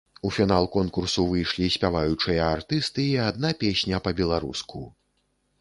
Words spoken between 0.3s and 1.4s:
фінал конкурсу